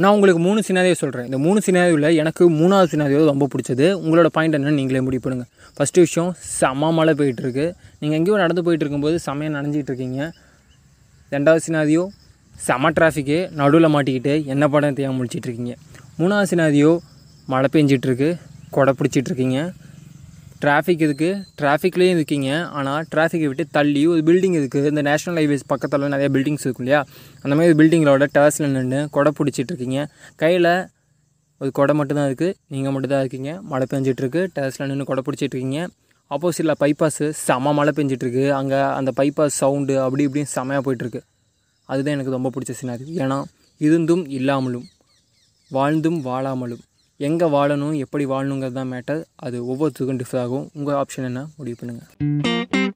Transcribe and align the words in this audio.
நான் 0.00 0.14
உங்களுக்கு 0.16 0.40
மூணு 0.44 0.60
சினாதியை 0.66 0.96
சொல்கிறேன் 1.00 1.26
இந்த 1.28 1.38
மூணு 1.46 1.58
சினாதியில் 1.64 2.06
எனக்கு 2.20 2.44
மூணாவது 2.60 2.88
சினாதியோ 2.92 3.18
ரொம்ப 3.30 3.46
பிடிச்சது. 3.52 3.86
உங்களோட 4.02 4.28
பாயிண்ட் 4.36 4.56
என்னென்னு 4.58 4.78
நீங்களே 4.80 5.00
முடிவு 5.06 5.22
பண்ணுங்கள் 5.24 5.48
ஃபஸ்ட்டு 5.76 6.04
விஷயம் 6.04 6.30
செம்ம 6.60 6.90
மழை 6.98 7.12
போயிட்டுருக்கு. 7.18 7.66
நீங்கள் 8.00 8.18
எங்கேயோ 8.18 8.36
நடந்து 8.42 8.62
போயிட்டு 8.66 8.84
இருக்கும்போது 8.84 9.16
செம்மையாக 9.26 9.54
நனைஞ்சிட்டு 9.56 9.90
இருக்கீங்க 9.92 10.20
ரெண்டாவது 11.32 11.62
சினாதியோ 11.66 12.04
செம 12.66 12.92
டிராஃபிக்கு 12.96 13.38
நடுவில் 13.60 13.92
மாட்டிக்கிட்டு 13.96 14.34
என்ன 14.54 14.64
படம் 14.74 14.96
தேவை 15.00 15.12
முடிச்சிட்ருக்கீங்க 15.18 15.74
மூணாவது 16.20 16.50
சினாதியோ 16.52 16.92
மழை 17.52 17.70
பெஞ்சிட்ருக்கு 17.76 18.30
கொடை 18.76 18.94
பிடிச்சிட்ருக்கீங்க 18.98 19.58
டிராஃபிக் 20.62 21.02
இருக்குது 21.06 21.38
டிராஃபிக்லேயும் 21.60 22.16
இருக்கீங்க. 22.18 22.48
ஆனால் 22.78 23.06
டிராஃபிக்கை 23.12 23.46
விட்டு 23.50 23.64
தள்ளி 23.76 24.02
ஒரு 24.12 24.20
பில்டிங் 24.28 24.56
இருக்குது 24.60 24.90
இந்த 24.92 25.02
நேஷனல் 25.08 25.38
ஹைவேஸ் 25.40 25.64
பக்கத்தில் 25.72 26.12
நிறைய 26.14 26.28
பில்டிங்ஸ் 26.36 26.64
இருக்கும் 26.66 26.86
இல்லையா? 26.86 27.00
அந்த 27.44 27.54
மாதிரி 27.58 27.76
பில்டிங்களோட 27.80 28.26
டேர்ஸில் 28.36 28.68
நின்று 28.76 29.00
கொடை 29.16 29.32
பிடிச்சிட்டு 29.38 29.72
இருக்கீங்க. 29.74 30.00
கையில் 30.42 30.70
ஒரு 31.60 31.70
கொடை 31.78 31.94
மட்டும்தான் 31.98 32.28
இருக்குது 32.30 32.54
நீங்கள் 32.74 32.92
மட்டும்தான் 32.94 33.22
இருக்கீங்க. 33.24 33.50
மழை 33.72 33.86
பெஞ்சிட்ருக்கு 33.92 34.40
டேர்ஸில் 34.56 34.88
நின்று 34.92 35.06
கொடை 35.10 35.24
பிடிச்சிட்டு 35.26 35.54
இருக்கீங்க. 35.54 35.80
ஆப்போசிட்டில் 36.30 36.78
பைபாஸு 36.82 37.26
செம 37.46 37.72
மழை 37.78 37.92
பெஞ்சிட்ருக்கு 37.96 38.44
அங்கே 38.58 38.78
அந்த 38.98 39.10
பைபாஸ் 39.18 39.58
சவுண்டு 39.62 39.94
அப்படி 40.04 40.22
இப்படின்னு 40.28 40.50
செமையாக 40.54 40.82
போயிட்டுருக்கு 40.86 41.20
அதுதான் 41.88 42.14
எனக்கு 42.16 42.34
ரொம்ப 42.36 42.50
பிடிச்ச 42.54 42.72
சினாரி 42.80 43.04
ஏன்னா 43.22 43.38
இருந்தும் 43.86 44.24
இல்லாமலும் 44.38 44.86
வாழ்ந்தும் 45.70 46.18
வாழாமலும் 46.28 46.82
எங்கே 47.20 47.46
வாழணும் 47.46 47.96
எப்படி 47.96 48.26
வாழணுங்கிறது 48.26 48.72
தான் 48.72 48.92
மேட்டர் 48.92 49.20
அது 49.36 49.58
ஒவ்வொருத்துக்கும் 49.66 50.20
டிஃபர் 50.20 50.38
ஆகும். 50.38 50.70
உங்கள் 50.74 50.94
ஆப்ஷன் 50.94 51.28
என்ன? 51.30 51.46
முடிவு 51.56 51.76
பண்ணுங்கள் 51.80 52.91